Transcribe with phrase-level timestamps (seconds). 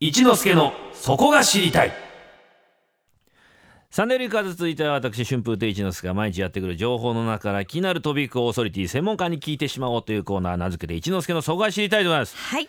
[0.00, 1.92] 一之助のそこが知りたい。
[3.90, 12.36] サンデーリーカーズ続いては私春風亭一之輔が毎日やってくる情報の中から気になるトピックをオーソリティ専門家に聞いてしまおうというコーナー名付けて一之輔のそこが知りたいでございます。
[12.36, 12.68] はい。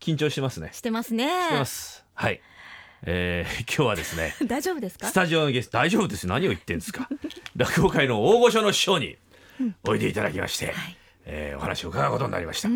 [0.00, 0.70] 緊張してますね。
[0.72, 1.28] してますね。
[1.28, 2.04] してます。
[2.14, 2.40] はい。
[3.04, 5.06] えー、 今日はですね 大丈夫ですか？
[5.06, 6.26] スタジオのゲスト大丈夫です。
[6.26, 7.08] 何を言ってんですか？
[7.54, 9.16] 落語界の大御所の師匠に
[9.84, 10.74] おいでいただきまして、
[11.24, 12.68] えーお話を伺うことになりました、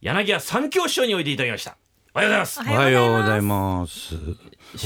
[0.00, 1.76] 柳家三教師匠においでいただきました
[2.14, 4.14] おはようございますおおはようございます。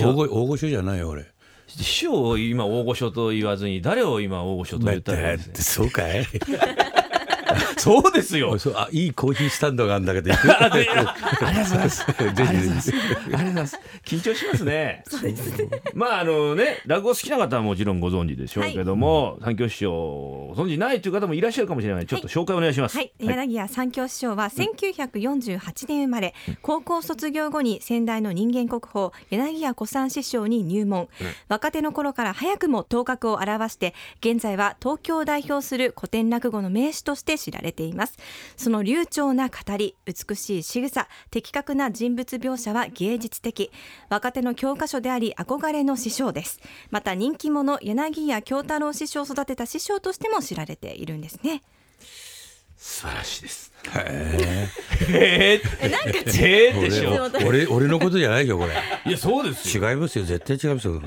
[0.00, 1.26] 大御大御所じゃないよ俺。
[1.66, 5.54] 師匠を今大御所と言わずに誰を今大御所と言ったらいいですね？
[5.58, 6.24] そうかい。
[7.78, 10.33] そうですよ そうあいいコーヒースタンドがあるんだけど。
[10.34, 12.05] ありがとうございます。
[12.06, 12.91] ありがとうございます。
[12.91, 13.80] ありがとうございます。
[14.05, 15.05] 緊張しますね。
[15.95, 22.06] まああのね落語好きな方はもちろんご存知でしょうけども、三教師匠をご存知ないという方もいらっしゃるかもしれない。
[22.06, 22.96] ちょっと紹介お願いします。
[22.96, 31.09] はい、柳家三教師匠は1948年生まれ、高校卒業後に先代の人間国宝柳家小三師匠に入門、
[31.48, 38.16] 若手の頃から早くも頭角を現して現在は東京を代表する古典落語の名手として知知られています。
[38.56, 43.70] その流暢な語り美しい仕草的確な人物描写は芸術的。
[44.08, 46.60] 若手の教科書であり憧れの師匠です。
[46.90, 51.62] また人気者柳家京太郎師匠を育てた師匠としても知られているんですね。
[52.77, 53.73] 素晴らしいです。
[53.95, 57.30] へえー、なんかえーでしょ。
[57.46, 58.73] 俺俺俺のことじゃないよこれ。
[59.07, 59.88] いやそうですよ。
[59.91, 61.01] 違いますよ絶対違いますよ。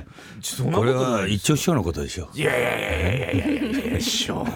[0.72, 2.30] これは一丁師匠のことでしょ。
[2.34, 4.48] いやいやいやいやいやいやいや師匠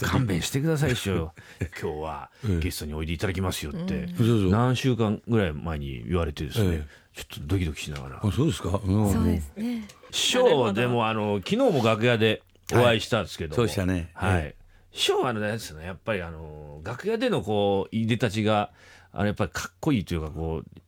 [0.00, 1.32] 勘弁してください師匠
[1.80, 8.20] 今日はゲストにおいでいただきますよって、そうそう何週間ぐらい前に言われてですね、えちょっとドキドキしながら。
[8.22, 8.80] あそうですか？
[8.84, 9.12] うん。
[9.12, 9.86] そうですね。
[10.10, 14.10] 師匠はでもあの昨日も楽屋でお会いしたんですけども、そうでしたね。
[14.14, 14.54] はい、
[14.94, 18.70] 師匠はあのですねやっぱりあの楽屋でのこういでたちが
[19.12, 20.80] あれやっぱりかっこいいというかこう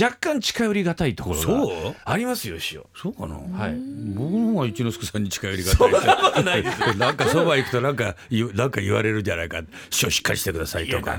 [0.00, 1.68] 若干近寄りがたいところそう？
[1.92, 3.34] がありますよ師匠そうかな？
[3.36, 3.74] はい
[4.14, 6.80] 僕の方が一之輔さんに近寄りがたいです。
[6.80, 8.16] ないなんかそば行くとなんか
[8.54, 9.62] なんか言われるじゃないか。
[9.90, 11.18] 師匠しっかりしてくださいいやとか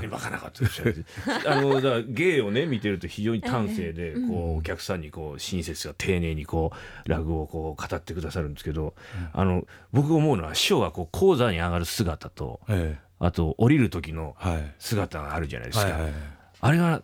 [1.46, 6.72] あのだ芸をね見てると非常に端正でこうお客さんにこう親切が丁寧にこ
[7.06, 8.94] う落語をこう語ってくださるんですけど、
[9.32, 14.74] あの僕思うのは師匠がこう講座に上がる姿とええあと降りる時のはい。
[14.78, 16.12] 姿があるじゃないですか、はいはいはい。
[16.60, 17.02] あれが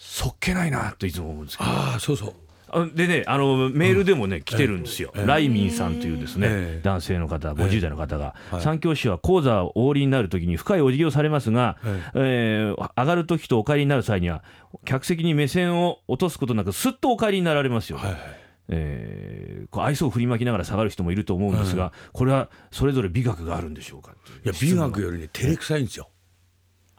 [0.00, 1.70] そっけないなといつも思うんですけど。
[1.70, 2.32] ああそうそう。
[2.70, 6.80] あでねあのメールでもね、来てるんですよ、ライミンさんというですね、ええ。
[6.84, 8.60] 男性の方50代の方が、はい。
[8.60, 11.78] 三教師は講座をお降りになるときに深いお辞儀をされますが、
[12.14, 14.44] えー上がるときとお帰りになる際には
[14.84, 18.20] 客席に目線を落とすことなくすっとお帰りになられますよ、はいはい。
[18.68, 24.12] えーこう愛想を振りまきながら下がる人もいると思うんですが、これはそれぞれ美学があるんでしょうか
[24.44, 26.08] いや美学よりね照れくさいんですよ。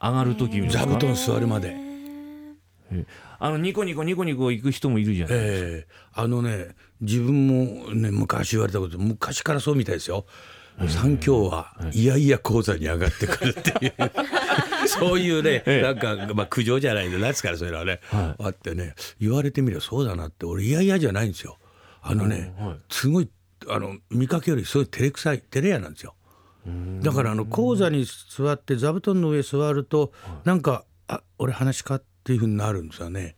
[0.00, 1.89] 上がるときに座布団座るまで。
[3.38, 5.86] あのニコニコニコニコ行く人もいるじゃないええ。
[6.12, 10.26] あのね自分もね昔言われたこと昔からそうみたいですよ。
[10.88, 13.94] 三教はいやいや講座に上がってくるっていう。
[14.88, 21.58] そういうね、なんか、まあ、苦情じゃないなんですからそういうのはね、あってね言われてみればそうだなって俺いやいやじゃないんですよ。
[22.02, 22.76] あのね、はい。
[22.88, 23.28] すごい
[23.68, 26.14] あの見かけよりすごい照れくさい照れ屋なんですよ。
[27.02, 30.12] だからあの講座に座って座布団の上座ると
[30.44, 33.34] なんかあ俺話かっていうふうになるんですよね。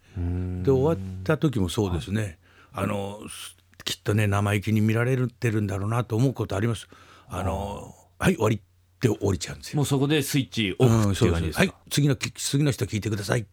[0.62, 2.38] で終わった時もそうですね。
[2.74, 6.88] あのすきっとね生意気に見られてるんだろうなと思うことあります。
[7.28, 8.60] あのはい終わりっ
[9.00, 9.78] て降りちゃうんですよ。
[9.78, 13.44] もうそこでスイッチオフっていう感じですか、はい次のき次の人聞いてくださいっ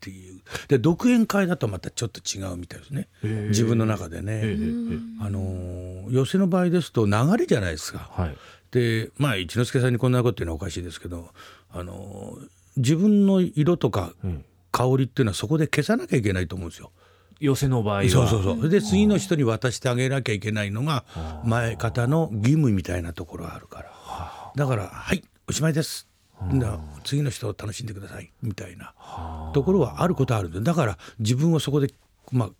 [0.00, 0.40] ていう。
[0.66, 3.08] で独演会だとまたちょっと違うみたいですね。
[3.50, 4.42] 自分の中でね、
[5.20, 8.36] あのー寄席の場合ですと流れじゃないですか、はい。
[8.72, 11.30] でまあ一之輔さんにこんなこと言うのはおかしいですけど、
[11.70, 14.14] あのー自分の色とか
[14.72, 16.90] 香りっていうのはそこで消さなきゃいけないと思うんですよ。
[17.38, 18.08] 寄せの場合は。
[18.08, 18.68] そうそうそう。
[18.68, 21.04] で次の人に渡してあげなきゃいけないのが
[21.44, 23.92] 前方の義務みたいなところがあるから。
[24.56, 26.08] だから「はいおしまいです」
[26.54, 28.32] だ次の人を楽しんでください。
[28.42, 28.94] みたいな
[29.54, 31.92] ところはあることはあるんですだから自分をそこで、
[32.30, 32.50] まあ、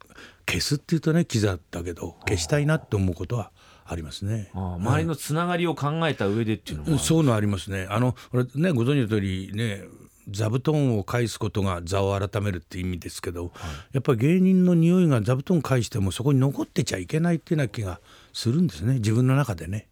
[0.46, 3.50] 消すっていうとねキザだけど消したいなって思うことは
[3.84, 4.50] ありますね。
[4.54, 7.86] 周りのつながりを考えた上でっていうのも、そういうのありますね。
[7.90, 9.82] あのこれねご存知の通りね
[10.28, 13.52] 座布団を返すことが座を改めるって意味ですけど、
[13.92, 18.00] やっぱり芸人の匂いが座布団返してもそこに残ってちゃいけないっていうような気が
[18.32, 19.88] するんですね自分の中でね。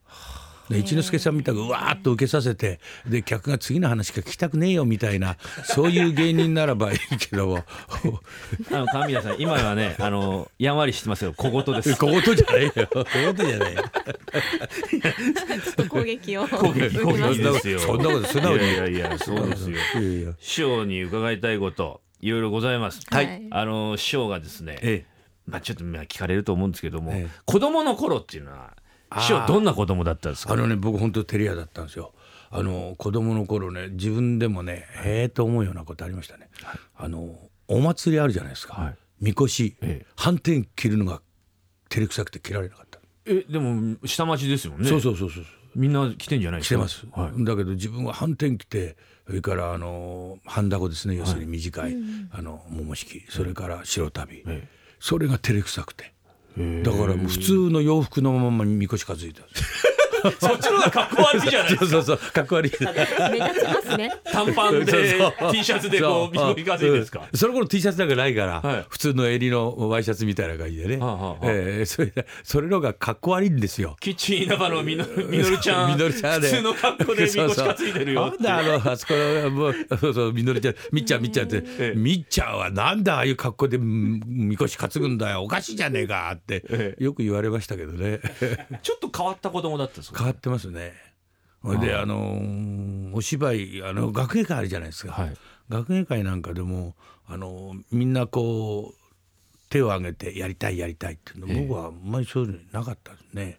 [0.70, 7.64] で一之輔さんみたくうわーっと受けさせてで客が次の話しか聞きたくねえよみたいなそういう芸人ならばいいけども。
[8.70, 11.34] あの神谷さん今はねあのやんわりしてますよ。
[11.36, 11.96] 小言です。
[11.96, 12.72] 小言じゃないよ。
[12.72, 13.82] 小言じゃないよ。
[15.88, 17.80] 攻撃を攻撃攻撃ですよ。
[17.80, 18.66] そんなこと素直にい。
[18.68, 19.76] やいやいやそうですよ。
[19.76, 20.32] いやいや。
[20.38, 23.00] 師匠に伺いたいこといろいろございます。
[23.10, 23.42] はい。
[23.50, 25.04] あの師匠がですね、え。
[25.46, 27.40] まあちょっとまあ聞かれると思うんですけども、ええ。
[27.44, 28.76] 子供の頃っていうのは
[29.18, 30.52] 師匠どんな子供だったんですか？
[30.54, 32.12] あのね僕本当テレアだったんですよ。
[32.50, 36.48] あの子供の頃ね自分でもねへえと思うようなことありましたね。
[36.96, 37.36] あの
[37.68, 38.74] お祭りあるじゃないですか。
[38.74, 41.20] はいみこし、ええ反転切るのが
[41.88, 43.00] 照れくさくて切られなかった。
[43.26, 44.88] えでも下町ですもんね。
[44.88, 45.44] そうそうそうそう。
[45.76, 46.76] みんな来てんじゃないですか？
[46.76, 47.44] 来てます、はい。
[47.44, 48.96] だけど自分は反転着て
[49.26, 51.96] それからあの半ダゴですね要するに短い、
[52.32, 54.66] あの桃敷それから白旅、え
[54.98, 56.12] それが照れくさくてえ
[56.56, 59.42] だからもう普通の洋服のままにみこし担いだ
[60.40, 61.86] そっちの方が格好悪いじゃないですか。
[61.90, 62.72] そうそうかっこ悪い。
[62.80, 64.12] 目立ちますね。
[64.24, 65.52] 短パンでそうそう。
[65.52, 66.54] T シャツでこうそう。
[66.56, 67.20] みこし担いですか？
[67.32, 67.38] うん。
[67.38, 68.84] その頃 T シャツなんかないから、はい。
[68.88, 71.38] 普通の襟のワイシャツみたいな感じでね、はあはあはあ。
[71.44, 73.96] ええそれでそれのがかっこ悪いんですよ。
[74.00, 75.90] キッチン稲葉のみのみのるちゃん。
[75.90, 76.48] みのるちゃんで。
[76.48, 78.26] 普通の格好でみこし担いでるよ。
[78.26, 81.98] なんだあのあそこのもうそうそうみのりちゃんみっちゃんみっちゃんって、ええ。
[81.98, 85.42] みっちゃんはなんだああいう格好でうんみこし担ぐんだよ。
[85.42, 88.20] おかしいじゃねえかって、えよく言われましたけどね。
[88.82, 90.92] ちょっと変わった子供だったんですか変わってますね。
[91.62, 95.34] それであのーお芝居あの学芸会あるじゃないですか、はい。
[95.68, 96.94] 学芸会なんかでも
[97.26, 99.00] あのみんなこう
[99.68, 103.58] 手を挙げてやりたいやりたいっていうの、僕はあんまりそういうのなかったですね。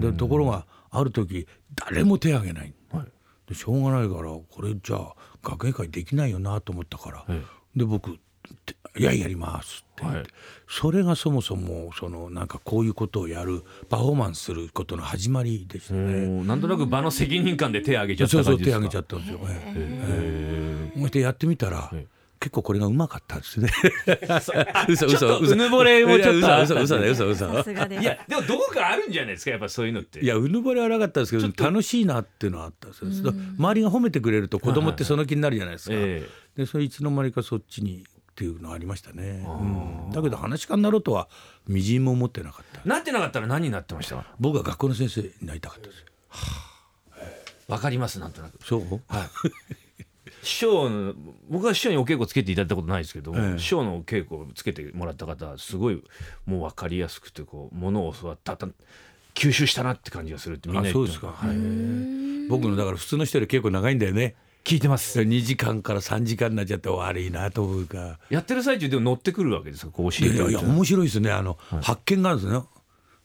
[0.00, 3.06] でところがある時誰も手を挙げない、はい。
[3.48, 7.42] でしょうがないからこれじゃあ学芸会できないよなと思ったから、え
[7.76, 8.18] で僕
[8.66, 10.02] て「いややります」って。
[10.02, 10.26] 言って、はい。
[10.68, 16.26] それがそもそもそのなんかこういうことをやるパフォーマンスすることの始まりでしたね。
[16.44, 18.80] なんとなく場の責任感で手を挙げちゃったそうそう感じですか？
[18.80, 19.40] 手挙げちゃったんですよ。
[19.48, 19.74] え
[20.94, 20.98] え。
[20.98, 22.06] へそしてやってみたら、え
[22.40, 23.68] 結構これがうまかったですね。
[24.88, 27.70] 嘘ちょっとうぬぼれもちょっと嘘嘘嘘だ嘘嘘。
[28.00, 30.20] いやでもどこかあるんじゃないですかやっぱそういうのって。
[30.20, 33.32] いやうぬぼれはなかったですけど楽しいなっていうのはあったんですよ。
[33.58, 35.96] 周りが褒めてくれると子供ってその気になるじゃないですか。
[35.96, 36.22] え。
[36.56, 38.04] でそれいつの間にかそっちに
[38.38, 39.44] っていうのありましたね。
[39.48, 41.28] うんだけど話し家になろうとは
[41.66, 42.80] みじんも思ってなかった。
[42.84, 44.14] えなってなかったら何になってました？
[44.14, 46.04] か僕は学校の先生になりたかったですよ。
[47.66, 48.82] わかりますなんとなくそう？
[50.44, 51.14] 師匠の
[51.50, 56.00] 僕は師匠にお稽古つけていただいたことないですけど、ええ師匠のお稽古をつけてもらった方はすごい
[56.46, 58.68] もう分かりやすくてこうものを教わったた
[59.34, 64.36] 吸収したなって感じがするってみんな言ってあそうですかはい、僕のだから普通の人より結構長いんだよね。
[64.64, 65.20] 聞いてます。
[65.20, 68.18] 2時間から3時間になっちゃって悪いなと思うか。
[68.28, 69.92] やってる最中でも乗ってくるわけですか？
[69.92, 71.30] こう教えていやいや面白いですね。
[71.32, 72.58] あの、発見があるんですね。
[72.58, 72.66] だか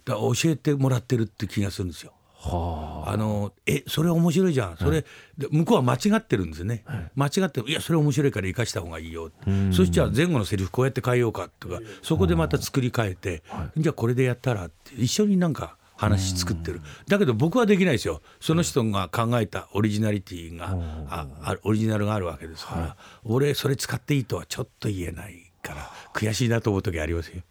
[0.05, 2.13] ら教えてもらってるって気がするんですよ。
[2.37, 3.15] はあ。
[3.17, 4.77] のえそれ面白いじゃん。
[4.77, 5.05] それ、
[5.37, 6.83] で向こうは間違ってるんですね、
[7.15, 9.31] 間違っていやそれ面白いから生かした方がいいよ
[9.71, 13.43] そしたら前後のセリフこうやって変えようかとかそこでまた作り変えて、
[13.77, 14.93] じゃあこれでやったらって。
[14.95, 16.81] 一緒になんか話作ってる。
[17.07, 18.21] だけど僕はできないですよ。
[18.39, 20.77] その人が考えたオリジナリティが
[21.09, 27.41] ああオリジナルがあるわけですから、俺それ使っていいとはちょっと言えないから悔しいなと思う時ありますよ。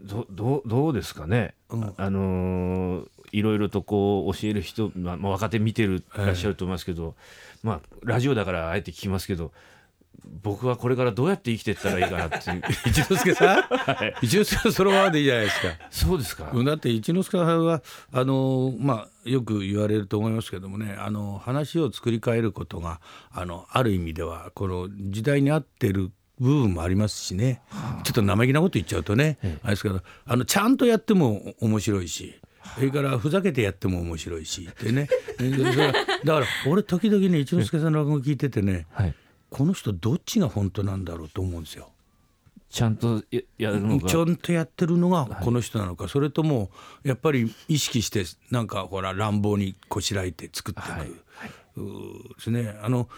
[0.00, 1.94] どどうどうですかね、うん。
[1.96, 7.16] あのーいろいろとこう教える人、まあ、まあ若手見てるいらっしゃると思いますけど、
[7.64, 9.50] まあラジオだからあえて聞きますけど
[10.42, 12.62] 僕はこれからどうやって生きていったらいいかなっていう。
[12.86, 15.68] 一之輔さん、一之輔さんそのままでいいじゃないですか。
[15.90, 17.82] そうですか、だって一之輔さんは
[18.12, 23.00] あのまあよく言われると思いますけどもねあの話を作り変えることが
[23.30, 27.62] あのある意味ではこの時代に合ってる部分もありますしね、
[28.02, 32.34] ちょっと生意気なこと言っちゃうとね、あれですけどあのちゃんとやっても面白いし。
[32.76, 35.06] それからふざけてやっても面白いしってね。
[35.38, 39.14] だからだから俺時々ね一之輔さんの落語聞いててねはい、
[39.54, 41.90] この人どっちが本当なんだろうと思うんですよ。
[42.70, 44.08] ちゃんとややるのが。
[44.08, 46.72] ちゃんとやってるのがこの人なのか、それとも
[47.04, 51.08] やっぱり意識してなんかほら乱暴にこしらえて作っていく、はい。
[51.08, 51.14] で
[52.40, 52.76] すね。
[52.82, 53.08] あの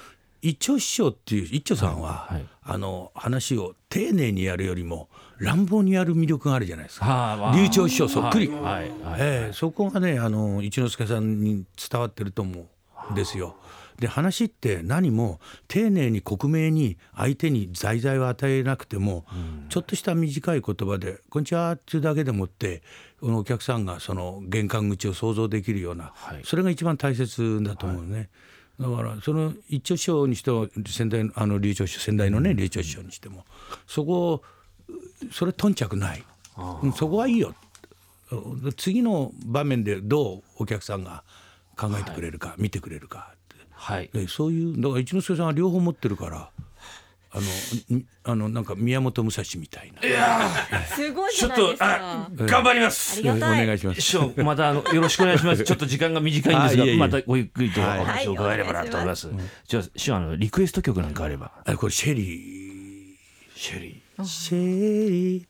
[0.43, 2.47] 一丁師匠っていう一丁さんは、はい。
[2.63, 7.55] あの話を丁寧にやるよりも乱暴にやる魅力があるじゃないですか。
[7.57, 8.63] 流暢師匠そっくり、はい。
[8.63, 8.83] はい。
[8.83, 8.91] はい。
[9.21, 12.67] ええそこがねあの一之輔さんに伝わってると思
[13.09, 13.57] うんですよ。
[13.99, 19.25] で話って何も丁寧に克明に相手に在々を与えなくても、
[19.69, 22.83] ちょっとした短い言葉で「こんにちは」っていうだけでもって
[23.21, 26.43] このお客さんがその玄関口を想像できるような、はい。
[26.45, 28.29] それが一番大切だと思うね。
[28.79, 33.45] だからその一丁師匠にしても先代のあの流暢師匠先代のね流暢師匠にしても
[33.87, 34.43] そこを
[35.33, 36.23] それ頓着ない。
[36.83, 37.55] うんそこはいいよ。
[38.77, 41.23] 次の場面でどうお客さんが
[41.77, 43.36] 考えてくれるか、見てくれるか
[43.77, 44.11] はい。
[44.13, 46.51] でそういうだから一之輔さんは両方持ってるから
[47.31, 47.39] あ
[47.91, 50.01] のんあのなんか宮本武蔵みたいな。
[50.87, 51.97] すごいちょっとじゃな
[52.29, 52.53] いですあか。
[52.53, 53.21] 頑張ります。
[53.21, 54.01] お願いします。
[54.01, 55.63] 師匠またあのよろしくお願いします。
[55.65, 56.99] ちょっと時間が短いんですがあいえいえ。
[56.99, 59.29] またごゆっくりとおはい話を伺えればなと思います。
[59.67, 61.53] じゃあ師匠あのリクエスト曲なんかあれば。
[61.65, 63.19] あこれシェリ
[63.55, 64.23] シェリー。
[64.23, 65.45] ー、シェリー、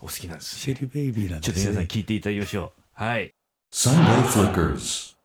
[0.00, 1.60] お好きなんですシェリーベイビーなんちょっと。
[1.60, 3.02] 皆さん聞いていただきましょう。
[3.02, 3.32] はい。
[3.72, 5.19] Sunday Flickers.